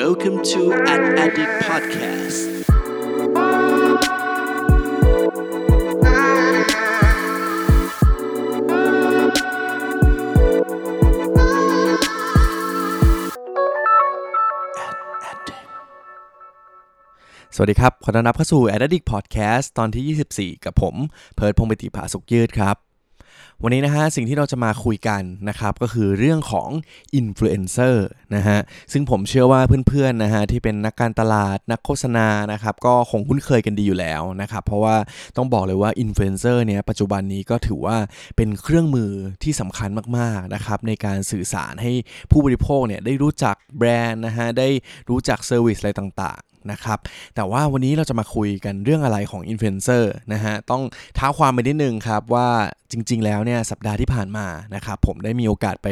[0.00, 0.60] Welcome to
[0.92, 2.38] Ad Addict Podcast
[17.54, 20.94] สวัสดีครับ ขอต้อนรับเข้าสู่ a d d i c t Podcast ตอนที่ 24 กับผม
[21.34, 22.93] เพิร์ดพงศ์ปิติภาสุกยืดครับ
[23.62, 26.68] วันนี้นะฮะสิ่งที่เราจะมาคุยกันนะครับก็คือเรื่องของ
[27.14, 28.58] อินฟลูเอนเซอร์นะฮะ
[28.92, 34.96] ซึ่งผมเชื่อว่าเพื่อนๆนะฮะที่เป็นนักการตลาดนักโฆษณานะครับก็คงคุ้นเคยกันดีอยู่แล้วนะครับเพราะว่า
[35.36, 37.96] ต้องบอกเลยว่าอินฟลูเอนเซอร์เนี่ยปัจจุบันนี้ก็ถือว่า
[38.36, 39.10] เป็นเครื่องมือ
[39.42, 41.92] ที่สำคัญมากๆนะครับในการสื่อสารให้
[42.30, 44.68] ผู้บริโภคเนี่ยได้รู้จักแบรนด์นะฮะได้
[45.08, 46.40] รู้จัก service อะไรต่าง
[46.72, 46.98] นะครับ
[47.34, 50.82] แต่ว่าวันนี้เราจะมาคุยกันเรื่องอะไรของอินฟลูเอนเซอร์นะฮะ ต้อง
[51.18, 52.48] ท้าความไปนิดนึงครับว่า
[52.92, 55.88] จริง ๆ แล้วเนี่ยสัปดาห์ที่ผ่านมานะครับผมได้มีโอกาสไป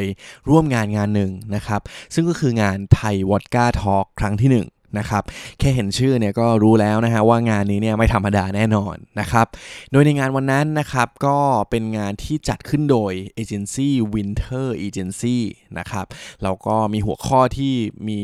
[0.49, 1.81] ร่วมงานงานหนึ่งนะครับ
[2.13, 5.23] ซึ่งก็คืองานไทยวอดก้าทอล์กครั้งที่1 นะครับ
[5.59, 9.47] แค่เห็นชื่อเนี่ยก็รู้แล้วนะฮะว่างานนี้เนี่ยไม่ธรรมดาแน่นอนนะครับ
[9.91, 11.37] โดยในงานวันนั้นนะครับก็
[11.69, 15.37] เป็นงานที่จัดขึ้นโดยเอเจนซี่ Winter Agency
[15.79, 16.05] นะครับ
[16.43, 17.73] แล้วก็มีหัวข้อที่
[18.09, 18.19] มี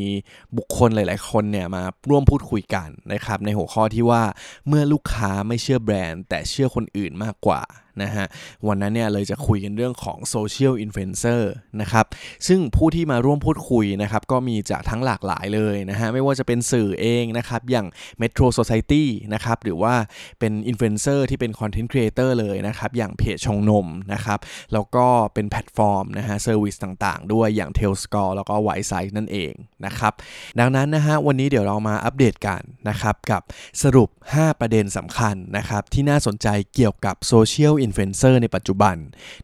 [0.57, 4.23] บุคคลหลาย ๆ คนเนี่ยมาร่วมพูดคุยกันนะครับในหัวข้อที่ว่า
[4.67, 7.61] เมื่อลูกค้าไม่เชื่อแบรนด์ แต่เชื่อคนอื่นมากกว่า
[8.03, 8.25] นะฮะ
[8.67, 12.05] วันนั้นเนี่ยเลยจะคุยกันเรื่องของโซเชียลอินฟลูเอนเซอร์นะครับ
[12.47, 17.87] ซึ่งผู้ที่มาร่วมพูดคุยนะครับ ก็มีจากทั้งหลากหลายเลยนะฮะ ไม่ว่าจะเป็นสื่อเองนะครับ อย่าง
[18.21, 19.93] Metro Society นะครับ หรือว่า
[20.39, 24.39] เป็นอินฟลูเอนเซอร์ที่เป็นคอนเทนต์ครีเอเตอร์เลยนะครับ อย่างเพจชงนมนะครับ
[24.73, 29.13] แล้วก็เป็นแพลตฟอร์มนะฮะ service ต่างๆ ด้วยอย่าง t a i l s c o r e แล้วก็ Wisesight
[29.17, 29.53] นั่นเอง
[29.85, 30.13] นะครับ
[30.59, 33.41] ดังนั้นนะฮะวันนี้เดี๋ยวเรามาอัปเดตกันนะครับกับ
[33.83, 38.95] สรุป 5 ประเด็นสำคัญนะครับที่น่าสนใจเกี่ยวกับโซเชียลอินฟลูเอนเซอร์ในปัจจุบัน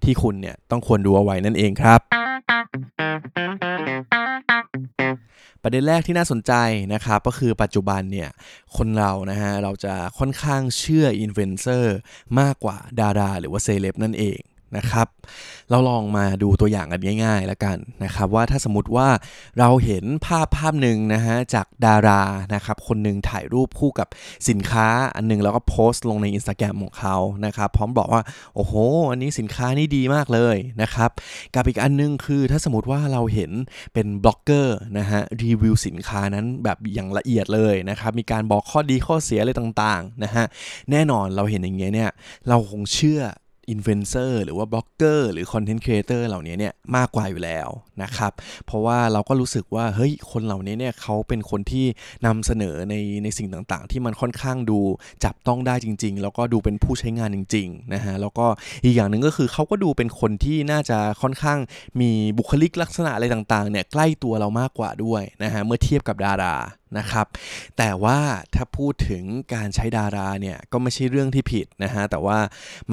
[0.04, 2.00] ที่คุณเนี่ยต้องควรดูเอาไว้นั่นเองครับ
[5.64, 6.54] ประเด็นแรกที่น่าสนใจ
[6.94, 8.30] นะครับก็คือปัจจุบันเนี่ย
[8.78, 11.96] คนเรานะฮะเราจะค่อนข้างเชื่ออินฟลูเอนเซอร์
[12.40, 14.40] มากกว่าดาราหรือว่าเซเลบนั่นเอง
[14.78, 15.08] นะครับ
[15.70, 19.08] เราลองมาดูตัวอย่างกันง่ายๆแล้วกันนะครับว่าถ้าสมมติว่า
[19.60, 22.22] เราเห็นภาพภาพหนึ่งนะฮะจากดารา
[22.54, 24.08] นะครับคนหนึ่งถ่ายรูปคู่กับ
[24.50, 27.16] สินค้าอันหนึงแล้วก็โพสต์ลงใน Instagram ของเขา
[27.46, 28.22] นะครับพร้อมบอกว่า
[28.56, 28.74] โอ้โห
[29.12, 31.10] อันนี้สินค้านี่ดีมากเลยนะครับ
[31.56, 33.52] กับอีกอันหนึงคือถ้าสมมติว่าเราเห็น
[33.94, 40.46] เป็นบล็อกเกอร์นะฮะรีวิวสินค้านั้นแบบอย่างละเอียดเลยนะครับมีการบอกข้อดีข้อเสียอะไรต่างๆนะฮะ
[40.92, 42.12] แน่นอนเราเห็นอย่างเงี้ยเนี่ย
[42.50, 43.22] เราคงเชื่อ
[43.70, 47.70] อินฟลูเอนเซอร์หรือว่าบล็อกเกอร์หรือคอนเทนต์ครีเอเตอร์เหล่านี้เนี่ยมากกว่าอยู่แล้ว
[48.04, 48.32] นะครับ
[48.66, 51.86] เพราะว่าเราก็รู้สึกว่าเฮ้ยคนเหล่านี้เนี่ยเขาเป็นคนที่
[52.26, 54.80] นำเสนอในในสิ่งต่างๆ ที่มันค่อนข้างดู
[55.24, 58.46] จับต้องได้จริง ๆ แล้วก็ดูเป็นผู้ใช้งานจริงๆนะฮะแล้วก็
[58.84, 61.60] อีกอย่างหนึ่งก็คือเขาก็ดูเป็นคนที่น่าจะค่อนข้าง
[62.02, 66.56] มีบุคลิกลักษณะอะไรต่างๆเนี่ยใกล้ตัวเรามากกว่าด้วยนะฮะเมื่อเทียบกับดารา
[66.98, 67.28] นะครับ
[67.78, 68.20] แต่ว่า
[68.56, 69.24] ถ้าพูดถึง
[69.54, 72.38] การใช้ดาราเนี่ยก็ไม่ใช่เรื่องที่ผิดนะฮะ แต่ว่า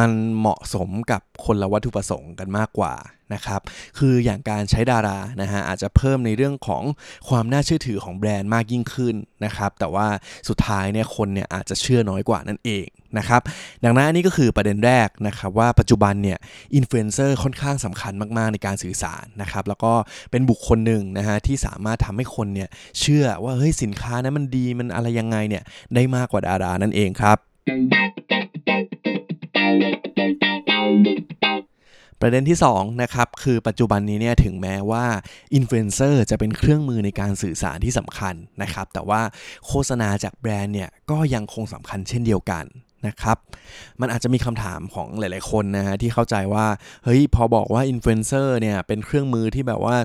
[0.01, 2.95] มันเหมาะสมกับคนละวัตถุประสงค์กันมากกว่า
[3.35, 3.61] นะครับ
[3.99, 6.83] คืออย่างการใช้ดารานะฮะอาจจะเพิ่มในเรื่องของ
[7.29, 10.07] ความน่าเชื่อถือของแบรนด์มากยิ่งขึ้นนะครับ แต่ว่า
[10.49, 12.87] สุดท้ายเนี่ยคนเนี่ยอาจจะเชื่อน้อยกว่านั่นเอง
[13.19, 13.43] นะครับ
[13.85, 16.39] ดังนั้นอันนี้ก็คือประเด็นแรกนะครับว่าปัจจุบันเนี่ย
[16.75, 19.93] อินฟลูเอนเซอร์ค่อนข้างสำคัญมาก ๆ ในการสื่อสารนะครับ แล้วก็
[20.31, 22.69] เป็นบุคคลหนึ่งนะฮะที่สามารถทำให้คนเนี่ย
[23.01, 25.63] เชื่อว่าเฮ้ยสินค้านั้นมันดีมันอะไรยังไงเนี่ย
[25.95, 27.39] ได้มากกว่าดารานั่นเองครับ
[32.25, 35.05] ประเด็นที่2นะครับคือปัจจุบันนี้เนี่ยถึงแม้ว่า
[35.55, 39.21] อินฟลูเอนเซอร์จะเป็นเครื่องมือในการสื่อสารที่สำคัญนะครับ แต่ว่า
[39.67, 42.65] โฆษณาจากแบรนด์เนี่ยก็ยังคงสำคัญเช่นเดียวกัน
[43.07, 43.39] นะครับ
[44.01, 46.67] มันอาจจะมีคำถามของหลาย ๆ คนนะฮะที่เข้าใจว่า
[47.05, 49.97] เฮ้ย พอบอกว่าอินฟลูเอนเซอร์เนี่ยเป็นเครื่องมือที่แบบว่า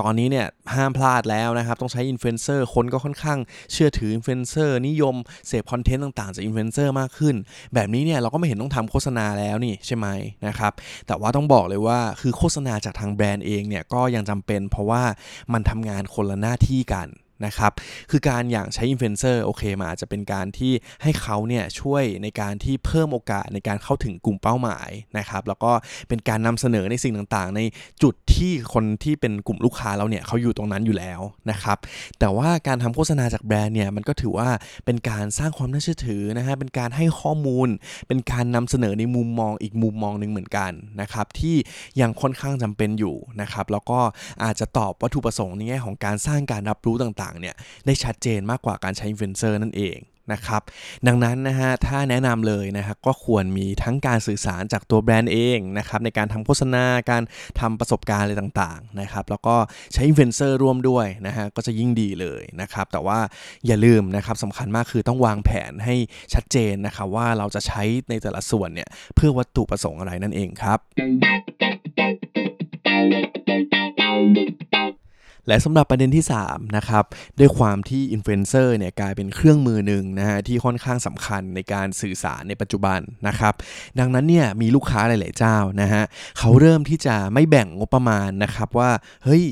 [0.00, 3.38] ตอนนี้เนี่ยห้ามพลาดแล้วนะครับ ต้องใช้อินฟลูเอนเซอร์คนก็ค่อนข้าง
[3.72, 5.14] เชื่อถืออินฟลูเอนเซอร์นิยม
[5.46, 7.34] เสพคอนเทนต์ต่างๆ จากอินฟลูเอนเซอร์มากขึ้น
[7.74, 10.06] แบบนี้เนี่ยเราก็ไม่เห็นต้องทำโฆษณาแล้วนี่ใช่ไหม
[10.46, 10.72] นะครับ
[11.06, 15.02] แต่ว่าต้องบอกเลยว่าคือโฆษณาจากทางแบรนด์เองเนี่ยก็ยังจำเป็น เพราะว่า
[15.52, 17.08] มันทำงานคนละหน้าที่กัน
[17.44, 17.72] นะครับ
[18.10, 20.72] คือการอย่างใช้อินฟลูเอนเซอร์โอเคมาอาจจะเป็นการที่
[21.02, 25.72] ให้เขาเนี่ยช่วยในการที่เพิ่มโอกาสในการเข้าถึงกลุ่มเป้าหมายนะครับ แล้วก็
[26.08, 27.60] เป็นการนำเสนอในสิ่งต่างๆ ใน
[28.02, 31.78] จุดที่คนที่เป็นกลุ่มลูกค้าเราเนี่ยเขาอยู่ตรงนั้นอยู่แล้วนะครับ
[32.18, 34.48] แต่ว่าการทำโฆษณาจากแบรนด์เนี่ยมันก็ถือว่า
[34.84, 37.68] เป็นการสร้างความน่าเชื่อถือนะฮะ เป็นการให้ข้อมูล
[38.08, 41.56] เป็นการนำเสนอในมุมมองอีกมุมมองหนึ่งเหมือนกันนะครับที่
[42.00, 44.00] ยังค่อนข้างจำเป็นอยู่นะครับ แล้วก็
[44.44, 47.54] อาจจะตอบวัตถุประสงค์ในแง่ของการสร้างการรับรู้ต่างๆเนี่ย
[47.86, 49.98] ได้ชัดเจนมากกว่าการใช้อินฟลูเอนเซอร์นั่นเอง
[50.32, 50.62] นะครับ
[51.06, 57.22] ดังนั้นนะฮะถ้าแนะนำเลยนะครับก็ควรมีทั้งการสื่อสารจากตัวแบรนด์เองนะครับในการทำโฆษณาการ
[57.60, 59.56] ทำประสบการณ์อะไรต่างๆนะครับแล้วก็
[59.92, 63.18] ใช้อินฟลูเอนเซอร์ร่วมด้วยนะฮะก็จะยิ่งดีเลยนะครับแต่ว่า
[63.66, 65.94] อย่าลืมนะครับสำคัญมากคือต้องวางแผนให้
[66.34, 70.78] ชัดเจนนะครับว่าเราจะใช้ในแต่ละส่วนเนี่ยเพื่อวัตถุประสงค์อะไรนั่นเองครับ
[75.48, 77.04] และสำหรับประเด็นที่3นะครับ
[77.38, 83.54] ด้วยความที่อินฟลูเอนเซอร์เนี่ยกลายเป็นเครื่องมือหนึ่งนะฮะที่ค่อนข้างสำคัญในการสื่อสารในปัจจุบันนะครับ
[83.98, 86.02] ดังนั้นเนี่ยมีลูกค้าหลาย ๆ เจ้านะฮะ
[86.38, 88.90] เขาเริ่มที่จะไม่แบ่งงบประมาณนะครับว่า
[89.24, 89.44] เฮ้ย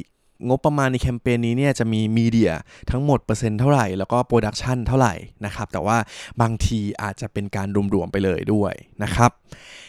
[0.48, 2.52] งบประมาณในแคมเปญนี้เนี่ยจะมี media
[2.90, 5.14] ทั้งหมดเปอร์เซ็นต์เท่าไหร่ แล้วก็ production เท่าไหร่
[5.46, 5.98] นะครับแต่ว่า
[6.40, 9.30] บางทีอาจจะเป็นการรวมๆไปเลยด้วยนะครับ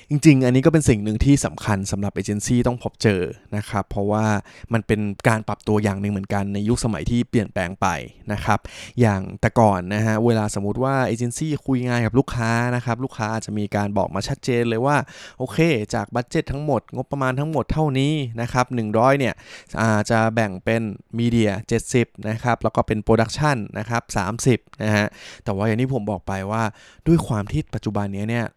[0.10, 3.22] จริง ๆ อันนี้ก็เป็นสิ่งหนึ่งที่สำคัญสำหรับเอเจนซี่ต้องพบเจอ
[3.56, 4.26] นะครับ เพราะว่า
[4.74, 5.00] มันเป็น
[5.30, 7.88] การปรับตัวอย่างหนึ่งเหมือนกันในยุคสมัยที่เปลี่ยนแปลงไป
[8.34, 8.60] นะครับ
[9.02, 14.98] อย่างแต่ก่อนนะฮะเวลาสมมติว่าเอเจนซี่คุยงานกับลูกค้านะครับ ลูกค้าอาจจะมีการบอกมาชัดเจนเลยว่า
[15.40, 15.58] โอเค
[15.94, 19.34] จาก budget ทั้งหมด งบประมาณทั้งหมดเท่านี้นะครับ100เนี่ย
[19.82, 20.82] อาจจะแบ่งเป็น
[21.20, 21.52] media
[21.90, 24.04] 70นะครับแล้วก็เป็น production นะครับ
[24.70, 25.08] 30นะฮะ
[25.44, 26.64] แต่ว่าอย่างที่ผมบอกไปว่า
[27.08, 28.48] ด้วยความที่ปัจจุบันนี้เนี่ย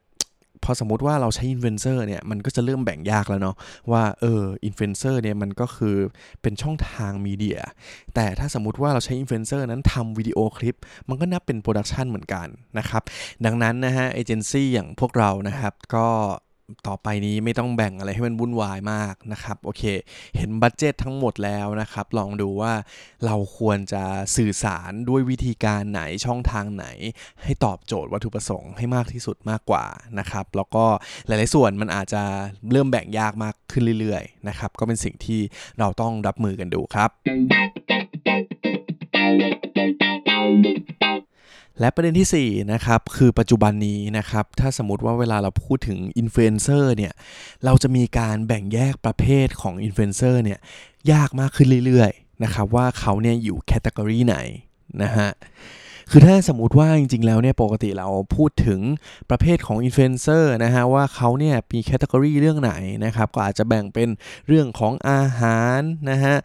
[0.71, 3.57] อสมมติว่าเราใช้อินฟลูเอนเซอร์เนี่ยมันก็จะเริ่มแบ่งยากแล้วเนาะ
[3.93, 5.97] ว่าเอออินฟลูเอนเซอร์เนี่ยมันก็คือ
[6.43, 7.61] เป็นช่องทาง media
[8.15, 10.77] แต่ถ้าสมมติว่าเราใช้อินฟลูเอนเซอร์นั้นทำวิดีโอคลิป
[11.09, 12.47] มันก็นับเป็น production เหมือนกัน
[12.79, 13.03] นะครับ
[13.45, 16.07] ดังนั้นนะฮะเอเจนซี่อย่างพวกเรานะครับก็
[16.87, 19.83] ต่อไปนี้ไม่ต้องแบ่งอะไรให้มันวุ่นวายมากนะครับโอเค
[20.37, 22.73] เห็น budget ทั้งหมดแล้วนะครับ ลองดูว่า
[23.27, 24.05] เราควรจะ
[24.37, 26.87] สื่อสารด้วยวิธีการไหนช่องทางไหน
[27.43, 29.85] ให้ตอบโจทย์วัตถุประสงค์ให้มากที่สุดมากกว่า
[30.19, 30.85] นะครับ แล้วก็
[31.27, 32.23] หลาย ๆ ส่วนมันอาจจะ
[32.73, 35.41] เริ่มแบ่งยากมากขึ้นเรื่อย ๆ นะครับ ก็เป็นสิ่งที่
[35.79, 37.11] เราต้องรับมือกันดูครับ
[41.81, 47.13] และประเด็นที่4นะครับคือปัจจุบันนี้นะครับถ้าสมมติว่าเวลาเราพูดถึงอินฟลูเอนเซอร์เนี่ย
[47.65, 50.59] เราจะมีการแบ่งแยกประเภทของอินฟลูเอนเซอร์เนี่ย
[51.13, 54.37] ยากมากขึ้นเรื่อยๆนะครับว่าเขาเนี่ยอยู่ category ไหน
[55.03, 55.31] นะฮะ
[56.13, 58.81] คือถ้าสมมติว่าจริงๆแล้วเนี่ยปกติเราพูดถึง
[59.31, 62.73] ประเภทของอินฟลูเอนเซอร์นะฮะว่าเขาเนี่ยมี category เรื่องไหน
[63.05, 64.09] นะครับก็อาจจะแบ่งเป็น
[64.49, 65.81] เรื่องของอาหาร
[66.11, 66.37] นะฮะ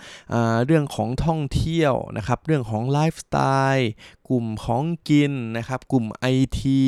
[0.66, 3.38] เรื่องของท่องเที่ยวนะครับเรื่องของไลฟ์สไต
[3.76, 3.90] ล์
[4.30, 6.26] กลุ่มของกินนะครับ กลุ่มไอ
[6.60, 6.82] ที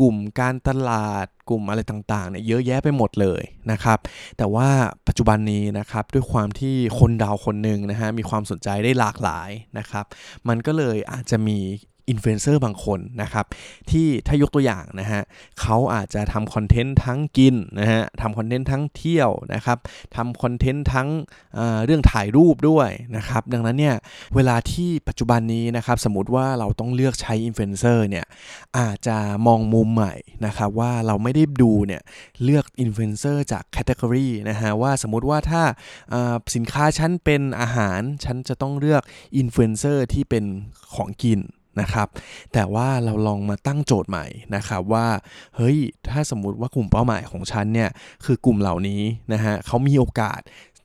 [0.00, 3.98] กลุ่มการตลาด กลุ่มอะไรต่างๆเนี่ยเยอะแยะไปหมดเลยนะครับ
[4.38, 4.68] แต่ว่า
[5.06, 10.04] ปัจจุบันนี้นะครับด้วยความที่คนดาวคนหนึ่งนะฮะมีความสนใจได้หลากหลายนะครับ
[10.48, 11.58] มันก็เลยอาจจะมี
[12.10, 13.46] อินฟลูเอนเซอร์บางคนนะครับ
[13.90, 15.22] ที่ถ้ายกตัวอย่างนะฮะ
[15.60, 19.78] เขาอาจจะทำคอนเทนต์ทั้งกินนะฮะทำคอนเทนต์ทั้งเที่ยวนะครับ
[20.16, 21.08] ทำคอนเทนต์ทั้ง
[21.54, 23.96] เเรื่องถ่ายรูปด้วยนะครับ ดังนั้นเนี่ย
[24.34, 28.26] เวลาที่ปัจจุบันนี้นะครับ สมมติว่าเราต้องเลือกใช้อินฟลูเอนเซอร์เนี่ย
[28.78, 29.16] อาจจะ
[29.46, 30.14] มองมุมใหม่
[30.46, 32.02] นะครับว่าเราไม่ได้ดูเนี่ย
[32.44, 35.62] เลือกอินฟลูเอนเซอร์จาก category นะฮะว่าสมมติว่าถ้า
[36.54, 39.02] สินค้าฉันเป็นอาหารฉันจะต้องเลือก
[39.36, 40.44] อินฟลูเอนเซอร์ที่เป็น
[40.94, 41.40] ของกิน
[41.80, 42.08] นะครับ
[42.52, 45.06] แต่ว่าเราลองมาตั้งโจทย์ใหม่นะครับว่า
[45.56, 45.78] เฮ้ย
[46.10, 47.90] ถ้าสมมุติว่ากลุ่มเป้าหมายของฉันเนี่ย
[48.24, 50.40] คือกลุ่มเหล่านี้นะฮะเขามีโอกาส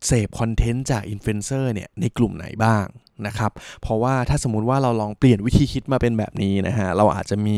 [0.07, 2.85] เสพคอนเทนต์จากอินฟลูเอนเซอร์เนี่ยในกลุ่มไหนบ้าง
[3.27, 3.51] นะครับ
[3.81, 7.57] เพราะว่าถ้าสมมุติว่าเราลองเปลี่ยนวิธีคิดมาเป็นแบบนี้นะฮะ เราอาจจะมี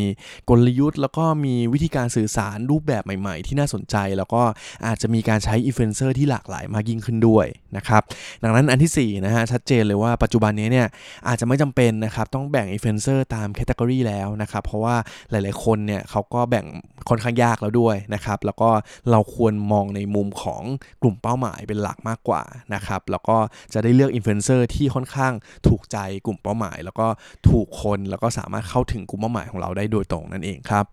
[0.49, 4.41] กลยุทธ์ แล้วก็มีวิธีการสื่อสารรูปแบบใหม่ ๆ ที่น่าสนใจ แล้วก็
[4.87, 7.45] อาจจะมีการใช้อินฟลูเอนเซอร์ที่หลากหลายมากยิ่งขึ้นด้วย
[7.77, 8.01] นะครับ
[8.43, 10.87] ดังนั้นอันที่4นะฮะชัดเจนเลยว่าปัจจุบันนี้เนี่ย
[11.27, 14.95] อาจจะไม่จำเป็นนะครับต้องแบ่งอินฟลูเอนเซอร์ตาม category แล้วนะครับ เพราะว่า
[15.31, 16.65] หลาย ๆ คนเนี่ยเขาก็แบ่ง
[17.09, 18.69] ค่อนข้างยากแล้วด้วยนะครับ แล้วก็
[19.11, 20.61] เราควรมองในมุมของ
[21.01, 22.43] กลุ่มเป้าหมายเป็นหลักมากกว่า
[22.73, 23.37] นะครับ แล้วก็
[23.73, 25.33] จะได้เลือกอินฟลูเอนเซอร์ที่ค่อนข้าง
[25.67, 27.07] ถูกใจกลุ่มเป้าหมาย แล้วก็
[27.49, 30.85] ถูกคนแล้วก็สามารถเข้าถึงกลุ่มเป้าหมายของเราได้โดยตรงนั่นเองครับ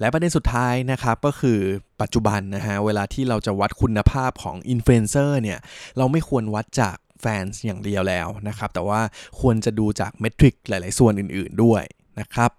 [0.00, 1.58] และประเด็นสุดท้ายนะครับก็คือ
[2.00, 5.58] ปัจจุบันนะฮะเวลาที่เราจะวัดคุณภาพของอินฟลูเอนเซอร์เนี่ย
[5.98, 9.00] เราไม่ควรวัดจากแฟนอย่างเดียวแล้วนะครับแต่ว่า
[9.40, 11.82] ควรจะดูจาก metric หลาย ๆ ส่วนอื่น ๆด้วย
[12.20, 12.50] นะครับ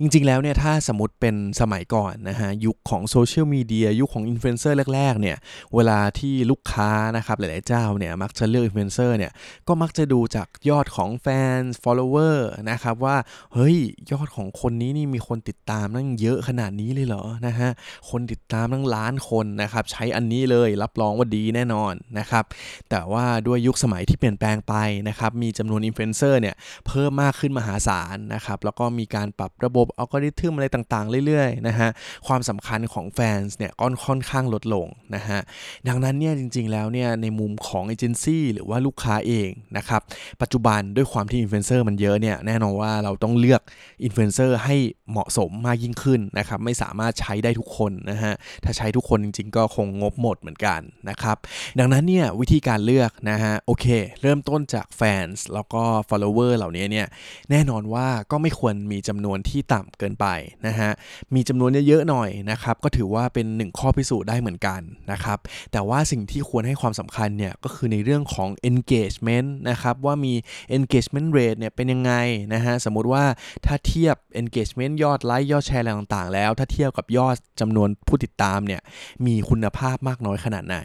[0.00, 5.36] จริงๆ แล้วเนี่ยถ้าสมมติเป็นสมัยก่อนนะฮะยุคของโซเชียลมีเดียยุคของอินฟลูเอนเซอร์แรกๆเนี่ย
[5.74, 9.32] เวลาที่ลูกค้านะครับหลายๆเจ้าเนี่ยมักจะเลือกอินฟลูเอนเซอร์เนี่ย
[9.68, 11.26] ก็มักจะดูจากยอดของแฟ
[11.56, 12.36] น follower
[12.70, 13.16] นะครับว่า
[13.54, 13.76] เฮ้ย
[14.12, 17.70] ยอดของคนนี้นี่มีคนติดตามตั้งเยอะขนาดนี้เลยเหรอนะฮะ
[18.10, 22.44] คนติดตามตั้งล้านคนนะครับใช้อันนี้เลยรับรองว่าดีแน่นอนนะครับ
[22.90, 24.74] แต่ว่าด้วยยุคสมัยที่เปลี่ยนแปลงไป
[25.08, 26.54] นะครับมีจำนวนอินฟลูเอนเซอร์เนี่ย
[26.86, 31.88] เพิ่มมากขึ้นมหาศาลนะครับแล้วก็มีการปรับระบบอัลกอริทึมอะไรต่างๆ เรื่อยๆนะฮะ
[32.26, 35.40] ความสำคัญของแฟนเนี่ยก็ค่อนข้างลดลงนะฮะ
[35.88, 40.00] ดังนั้นเนี่ยจริงๆแล้วเนี่ยในมุมของเอเจนซี่หรือว่าลูกค้าเองนะครับ
[40.42, 43.62] ปัจจุบันด้วยความที่อินฟลูเอนเซอร์มันเยอะเนี่ยแน่นอนว่าเราต้องเลือก
[44.04, 44.76] อินฟลูเอนเซอร์ให้
[45.10, 48.32] เหมาะสมมากยิ่งขึ้นนะครับไม่สามารถใช้ได้ทุกคนนะฮะ
[48.64, 50.80] ถ้าใช้ทุกคนจริงๆ ก็คงงบหมดเหมือนกัน
[51.10, 51.36] นะครับ
[51.78, 53.86] ดังนั้นเนี่ยวิธีการเลือกนะฮะโอเค
[54.22, 57.06] เริ่มต้นจากแฟนแล้วก็ follower เหล่านี้เนี่ย
[57.50, 60.26] แน่นอนว่าก็ไม่ควรมีจำนวนที่ต่ำเกินไป
[60.66, 60.90] นะฮะ
[61.34, 64.80] มีจำนวนเยอะๆหน่อยนะครับ ก็ถือว่าเป็นหนึ่งข้อพิสูจน์ได้เหมือนกัน
[65.12, 65.38] นะครับ
[65.72, 70.34] แต่ว่าสิ่งที่ควรให้ความสำคัญเนี่ยก็คือในเรื่องของ engagement นะครับ ว่ามี
[70.76, 72.12] engagement rate เนี่ยเป็นยังไง
[72.54, 73.24] นะฮะ สมมติว่า
[73.66, 78.80] ถ้าเทียบ engagement ยอดไลค์ยอดแชร์อะไรต่างๆ แล้ว ถ้าเทียบกับยอดจำนวนผู้ติดตามเนี่ย
[79.26, 80.78] มีคุณภาพมากน้อยขนาดไหน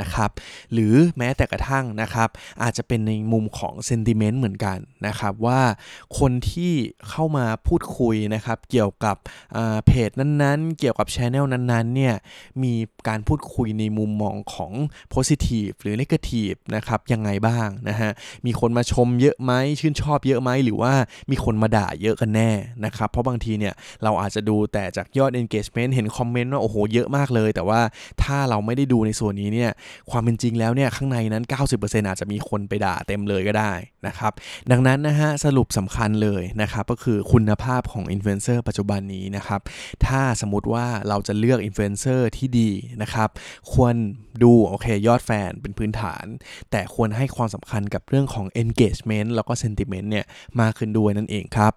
[0.00, 0.30] นะครับ
[0.72, 2.28] หรือแม้แต่กระทั่งนะครับ
[2.62, 5.60] อาจจะเป็นในมุมของเซนติเมนต์เหมือนกันนะครับว่า
[6.18, 6.72] คนที่
[7.08, 9.16] เข้ามาพูดคุยนะครับเกี่ยวกับ
[9.86, 12.14] เพจนั้นๆ เกี่ยวกับช anel นั้นๆเนี่ย
[12.62, 12.74] มี
[13.08, 14.72] การพูดคุยในมุมมองของ
[15.14, 18.10] positive หรือ negative นะครับยังไงบ้างนะฮะ
[18.46, 20.92] มีคนมาชมเยอะไหมชื่นชอบเยอะไหมหรือว่า
[21.30, 22.50] มีคนมาด่าเยอะกันแน่
[22.84, 27.80] นะครับเพราะบางทีเนี่ยเราอาจจะดูแต่จากยอด engagement เห็นคอมเมนต์ว่าโอ้โหเยอะมากเลย แต่ว่า
[28.22, 29.70] ถ้าเราไม่ได้ดูในส่วนนี้เนี่ย
[30.10, 31.44] ความเป็นจริงแล้วเนี่ยข้างในนั้น
[31.76, 33.72] 90%อาจจะมีคนไปด่าเต็มเลยก็ได้
[34.06, 34.32] นะครับ
[34.70, 39.60] ดังนั้นนะฮะสรุปสำคัญเลยนะครับก็คือคุณภาพของอินฟลูเอนเซอร์ปัจจุบันนี้นะครับ
[40.06, 42.70] ถ้าสมมติว่าเราจะเลือกอินฟลูเอนเซอร์ที่ดี
[43.02, 43.28] นะครับ
[43.72, 43.94] ควร
[44.42, 46.24] ดูโอเคยอดแฟนเป็นพื้นฐาน
[46.70, 50.24] แต่ควรให้ความสำคัญกับเรื่องของ engagement แล้วก็ sentiment เนี่ย
[50.60, 51.72] มากขึ้นด้วยนั่นเองครับ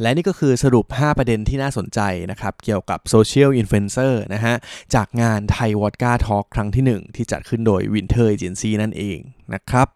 [0.00, 2.00] และนี่ก็คือสรุป 5 ประเด็นที่น่าสนใจ
[2.30, 4.54] นะครับ เกี่ยวกับโซเชียลอินฟลูเอนเซอร์นะฮะ
[4.94, 9.18] จากงานไทยวอดก้าทอล์กครั้งที่ 1 ที่จัดขึ้นโดย Winter Agency นั่นเอง
[9.54, 9.86] นะครับ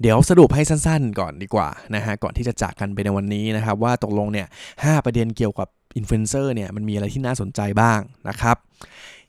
[0.00, 8.56] เดี๋ยวสรุปให้สั้นๆก่อนดีกว่านะฮะ ก่อนที่จะจากกันไปในวันนี้นะครับ ว่าตกลงเนี่ย5ประเด็นเกี่ยวกับอินฟลูเอนเซอร์เนี่ยมันมีอะไรที่น่าสนใจบ้างนะครับ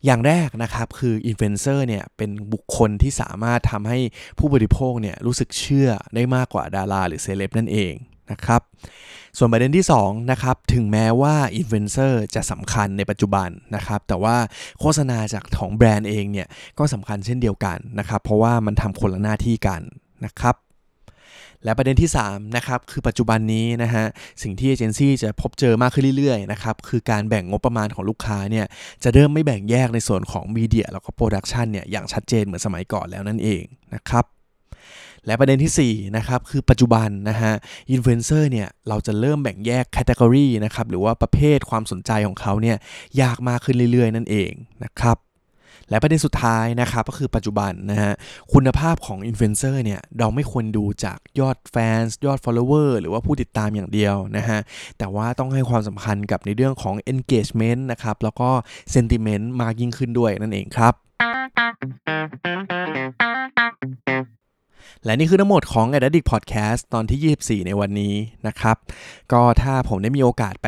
[0.06, 4.00] อย่างแรกนะครับคืออินฟลูเอนเซอร์เนี่ยเป็นบุคคลที่สามารถทำให้
[4.40, 7.94] ผู้บริโภคเนี่ยรู้สึกเชื่อได้มากกว่าดาราหรือเซเลบนั่นเอง
[8.32, 8.62] นะครับ
[9.38, 14.36] ส่วนประเด็นที่2นะครับ ถึงแม้ว่าอินฟลูเอนเซอร์จะสำคัญในปัจจุบันนะครับ แต่ว่า
[14.80, 16.48] โฆษณาจากของแบรนด์เองเนี่ย
[16.80, 19.82] ก็สำคัญเช่นเดียวกันนะครับ เพราะว่ามันทำคนละหน้าที่กัน
[20.26, 20.56] นะครับ
[21.64, 24.06] และประเด็นที่3นะครับคือปัจจุบันนี้นะฮะ
[24.42, 28.66] สิ่งที่เอเจนซี่จะพบเจอมากขึ้นเรื่อยๆนะครับคือการแบ่งงบประมาณของลูกค้าเนี่ย
[29.04, 33.64] จะเริ่มไม่แบ่งแยกในส่วนของมีเดียแล้วก็โปรดักชันเนี่ยอย่างชัดเจนเหมือนสมัยก่อนแล้วนั่นเอง
[33.96, 34.26] นะครับ
[35.26, 37.54] และประเด็นที่4นะครับคือปัจจุบันนะฮะ
[37.92, 42.78] อินฟลูเอนเซอร์เนี่ยเราจะเริ่มแบ่งแยก category นะครับหรือว่าประเภทความสนใจของเขาเนี่ย
[43.22, 44.52] ยากมากขึ้นเรื่อยๆ นั่นเอง
[44.86, 45.18] นะครับ
[45.90, 48.14] และประเด็นสุดท้ายนะครับก็คือปัจจุบันนะฮะ
[48.54, 54.60] คุณภาพของอินฟลูเอนเซอร์เนี่ยเราไม่ควรดูจากยอดแฟนยอด follower หรือว่าผู้ติดตามอย่างเดียวนะฮะ
[54.98, 58.50] แต่ว่าต้องให้ความสำคัญกับในเรื่องของ engagement นะครับแล้วก็
[58.94, 60.94] sentiment มากยิ่งขึ้นด้วยนั่นเองครับ
[65.06, 68.16] และนี่คือทั้งหมดของ a d d i c t Podcast ตอนที่ 24 ในวันนี้
[68.48, 68.78] นะครับ
[69.34, 70.68] ก็ถ้าผมได้มีโอกาสไป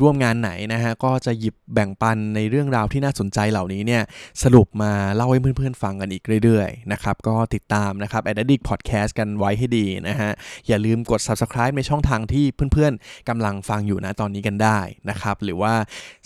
[0.00, 4.02] ร่วมงานไหนนะฮะ ก็จะหยิบแบ่งปันในเรื่องราวที่น่าสนใจเหล่านี้เนี่ย
[4.42, 10.30] สรุปมาเล่าให้เพื่อนๆ ฟังกันอีกเรื่อยๆ นะครับ ก็ติดตามนะครับ a d d i c t Podcast กันไว้ให้ดีนะฮะ
[10.68, 14.78] อย่าลืมกด Subscribe ในช่องทางที่เพื่อนๆกำลังฟังอยู่นะตอนนี้กันได้
[15.10, 15.74] นะครับ หรือว่า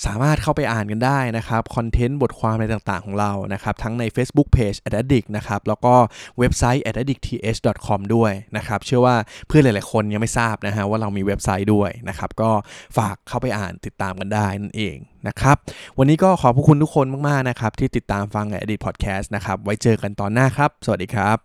[0.04, 5.94] สามารถเข้าไปอ่านกันได้นะครับ คอนเทนต์บทความอะไรต่างๆ ของเรานะครับ ทั้งใน Facebook Page a d d i c t นะครับ แล้วก็
[6.38, 9.16] เว็บไซต์ a d d i c t th.com ด้วยนะครับ เชื่อว่า
[9.48, 12.50] เพื่อนหลาย ๆ คนยังไม่ทราบนะฮะว่าเรามีเว็บไซต์ด้วยนะครับ ก็
[12.98, 14.96] ฝากเข้าไปอ่านติดตามกันได้นั่นเอง
[15.28, 15.56] นะครับ
[15.98, 21.38] วันนี้ก็ขอบพระคุณทุกคนมาก ๆ นะครับ ที่ติดตามฟังอดีตพอดแคสต์นะครับ ไว้เจอกันตอนหน้าครับ สวัสดีครับ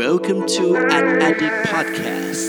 [0.00, 0.64] Welcome to
[0.96, 2.42] an Addict Podcast